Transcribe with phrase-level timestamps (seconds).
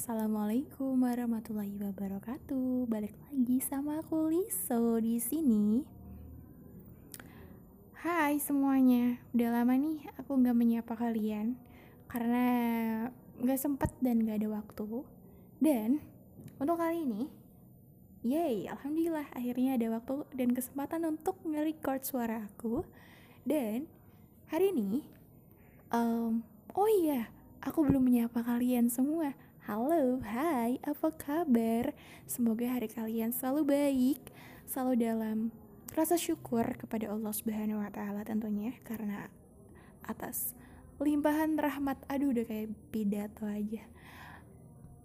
[0.00, 2.88] Assalamualaikum warahmatullahi wabarakatuh.
[2.88, 5.84] Balik lagi sama aku Liso di sini.
[8.00, 11.60] Hai semuanya, udah lama nih aku nggak menyapa kalian
[12.08, 12.48] karena
[13.44, 15.04] nggak sempet dan nggak ada waktu.
[15.60, 16.00] Dan
[16.56, 17.28] untuk kali ini,
[18.24, 22.88] yay, alhamdulillah akhirnya ada waktu dan kesempatan untuk nge-record suara aku.
[23.44, 23.84] Dan
[24.48, 25.04] hari ini,
[25.92, 26.40] um,
[26.72, 27.28] oh iya,
[27.60, 29.36] aku belum menyapa kalian semua.
[29.68, 31.92] Halo, hai, apa kabar?
[32.24, 34.32] Semoga hari kalian selalu baik,
[34.64, 35.38] selalu dalam
[35.92, 39.28] rasa syukur kepada Allah Subhanahu wa taala tentunya karena
[40.00, 40.56] atas
[40.96, 42.00] limpahan rahmat.
[42.08, 43.84] Aduh, udah kayak pidato aja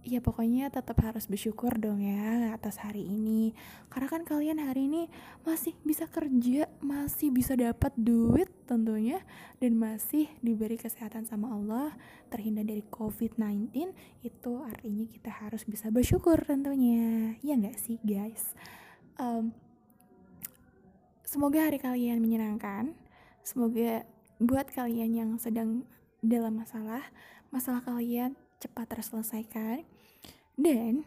[0.05, 3.57] ya pokoknya tetap harus bersyukur dong ya atas hari ini.
[3.89, 5.09] Karena kan kalian hari ini
[5.41, 9.19] masih bisa kerja masih bisa dapat duit tentunya
[9.57, 11.97] dan masih diberi kesehatan sama Allah
[12.29, 13.73] terhindar dari COVID-19
[14.21, 17.33] itu artinya kita harus bisa bersyukur tentunya.
[17.41, 18.53] Ya nggak sih guys?
[19.17, 19.57] Um,
[21.25, 22.93] semoga hari kalian menyenangkan.
[23.41, 24.05] Semoga
[24.37, 25.89] buat kalian yang sedang
[26.21, 27.01] dalam masalah
[27.53, 29.85] masalah kalian cepat terselesaikan
[30.55, 31.03] dan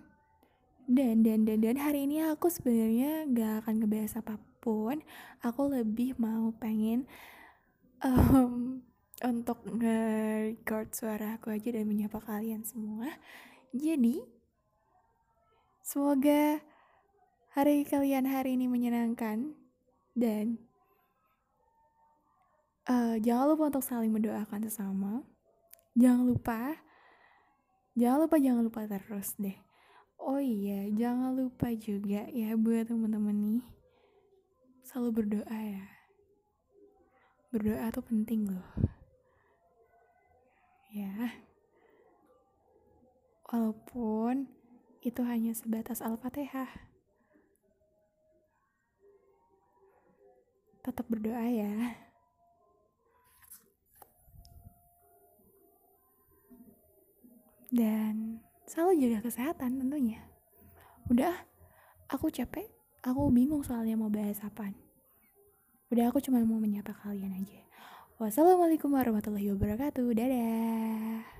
[0.88, 5.04] dan dan dan dan hari ini aku sebenarnya gak akan ngebahas apa pun.
[5.44, 7.04] Aku lebih mau pengen
[8.04, 8.80] um,
[9.20, 13.10] untuk nge-record suara aku aja dan menyapa kalian semua.
[13.74, 14.24] Jadi
[15.84, 16.64] semoga
[17.52, 19.52] hari kalian hari ini menyenangkan
[20.16, 20.56] dan
[22.88, 25.26] uh, jangan lupa untuk saling mendoakan sesama.
[25.98, 26.80] Jangan lupa
[27.98, 29.58] jangan lupa jangan lupa terus deh.
[30.22, 33.64] Oh iya jangan lupa juga ya buat teman-teman nih.
[34.86, 35.84] Selalu berdoa ya.
[37.50, 38.70] Berdoa tuh penting loh.
[40.94, 41.42] Ya.
[43.50, 44.46] Walaupun
[45.02, 46.70] itu hanya sebatas al-fatihah.
[50.86, 52.07] Tetap berdoa ya
[57.68, 60.20] dan selalu jaga kesehatan tentunya.
[61.08, 61.34] Udah
[62.08, 62.68] aku capek
[63.04, 64.72] aku bingung soalnya mau bahas apa
[65.88, 67.64] udah aku cuma mau menyapa kalian aja.
[68.20, 70.04] Wassalamualaikum warahmatullahi wabarakatuh.
[70.12, 71.37] Dadah